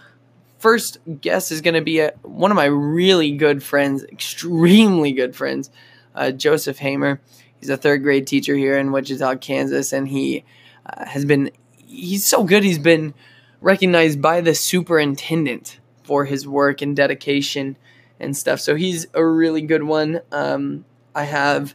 [0.58, 5.34] first guest is going to be a, one of my really good friends, extremely good
[5.34, 5.70] friends,
[6.14, 7.20] uh, Joseph Hamer.
[7.60, 10.44] He's a third grade teacher here in Wichita, Kansas, and he
[10.86, 11.50] uh, has been,
[11.84, 13.14] he's so good, he's been
[13.60, 17.76] recognized by the superintendent for his work and dedication
[18.20, 18.60] and stuff.
[18.60, 20.20] So he's a really good one.
[20.30, 21.74] Um, I have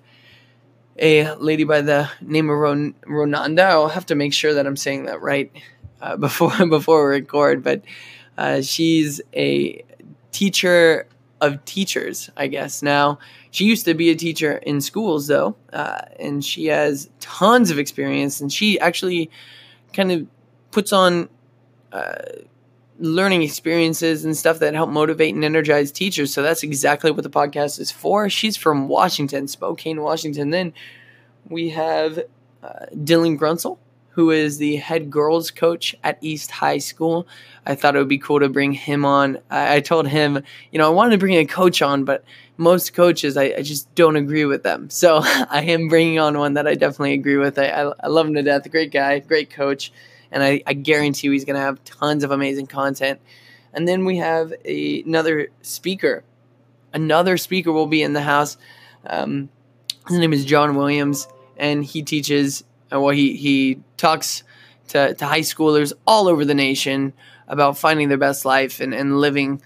[0.99, 3.61] a lady by the name of Ron- Ronanda.
[3.61, 5.51] I'll have to make sure that I'm saying that right
[6.01, 7.63] uh, before before we record.
[7.63, 7.83] But
[8.37, 9.83] uh, she's a
[10.31, 11.07] teacher
[11.39, 12.81] of teachers, I guess.
[12.81, 13.19] Now
[13.51, 17.79] she used to be a teacher in schools, though, uh, and she has tons of
[17.79, 18.39] experience.
[18.39, 19.29] And she actually
[19.93, 20.27] kind of
[20.71, 21.29] puts on
[21.91, 22.21] uh,
[23.01, 26.31] learning experiences and stuff that help motivate and energize teachers.
[26.31, 28.29] So that's exactly what the podcast is for.
[28.29, 30.51] She's from Washington, Spokane, Washington.
[30.51, 30.71] Then
[31.49, 32.19] we have
[32.61, 33.79] uh, Dylan Grunsel,
[34.09, 37.27] who is the head girls coach at East High School.
[37.65, 39.39] I thought it would be cool to bring him on.
[39.49, 42.23] I, I told him, you know, I wanted to bring a coach on, but
[42.57, 44.91] most coaches, I, I just don't agree with them.
[44.91, 47.57] So I am bringing on one that I definitely agree with.
[47.57, 48.69] I, I, I love him to death.
[48.69, 49.91] Great guy, great coach
[50.31, 53.19] and I, I guarantee you he's going to have tons of amazing content.
[53.73, 56.23] And then we have a, another speaker.
[56.93, 58.57] Another speaker will be in the house.
[59.05, 59.49] Um,
[60.07, 61.27] his name is John Williams,
[61.57, 62.63] and he teaches.
[62.91, 64.43] Uh, well, he he talks
[64.89, 67.13] to, to high schoolers all over the nation
[67.47, 69.61] about finding their best life and and living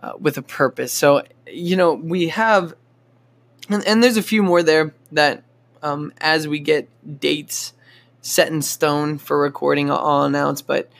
[0.00, 0.92] uh, with a purpose.
[0.92, 2.74] So you know we have,
[3.70, 5.44] and, and there's a few more there that
[5.82, 6.88] um, as we get
[7.20, 7.72] dates
[8.26, 10.60] set in stone for recording, I'll announce.
[10.60, 10.90] But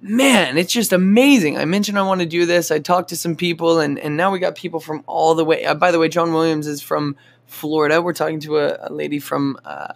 [0.00, 1.58] man, it's just amazing.
[1.58, 2.70] I mentioned I want to do this.
[2.70, 5.64] I talked to some people, and, and now we got people from all the way.
[5.64, 7.16] Uh, by the way, John Williams is from
[7.46, 8.00] Florida.
[8.00, 9.94] We're talking to a, a lady from uh,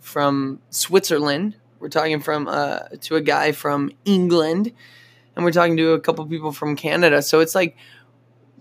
[0.00, 1.56] from Switzerland.
[1.78, 4.72] We're talking from uh, to a guy from England,
[5.36, 7.22] and we're talking to a couple people from Canada.
[7.22, 7.76] So it's like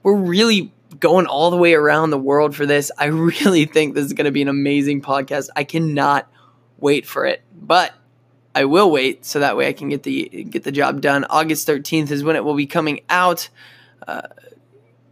[0.03, 2.91] we're really going all the way around the world for this.
[2.97, 5.49] I really think this is going to be an amazing podcast.
[5.55, 6.29] I cannot
[6.79, 7.41] wait for it.
[7.53, 7.93] But
[8.55, 11.25] I will wait so that way I can get the get the job done.
[11.29, 13.49] August 13th is when it will be coming out.
[14.07, 14.21] Uh,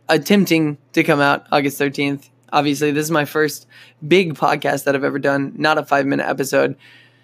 [0.09, 2.29] attempting to come out August 13th.
[2.51, 3.67] Obviously, this is my first
[4.05, 6.77] big podcast that I've ever done, not a five minute episode.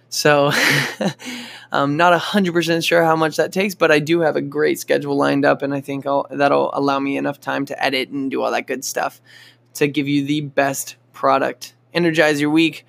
[0.10, 0.52] So
[1.72, 5.16] I'm not 100% sure how much that takes, but I do have a great schedule
[5.16, 8.44] lined up, and I think I'll, that'll allow me enough time to edit and do
[8.44, 9.22] all that good stuff
[9.76, 11.74] to give you the best product.
[11.94, 12.86] Energize your week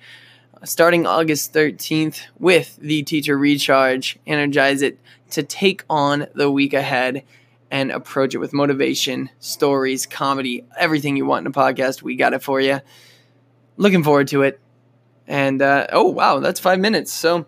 [0.63, 4.17] starting August 13th with the Teacher Recharge.
[4.25, 4.99] Energize it
[5.31, 7.23] to take on the week ahead
[7.71, 12.01] and approach it with motivation, stories, comedy, everything you want in a podcast.
[12.01, 12.79] We got it for you.
[13.77, 14.59] Looking forward to it.
[15.27, 17.11] And uh, oh, wow, that's five minutes.
[17.11, 17.45] So,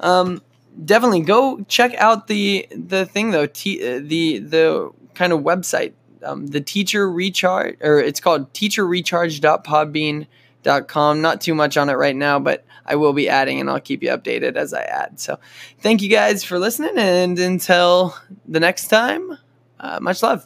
[0.00, 0.42] um,
[0.84, 3.46] definitely go check out the the thing though.
[3.46, 5.92] T- uh, the the kind of website,
[6.24, 10.26] um, the teacher recharge, or it's called teacherrecharge.podbean.com.
[10.64, 14.02] Not too much on it right now, but I will be adding and I'll keep
[14.02, 15.20] you updated as I add.
[15.20, 15.38] So
[15.80, 18.14] thank you guys for listening, and until
[18.46, 19.38] the next time,
[19.78, 20.44] uh, much love.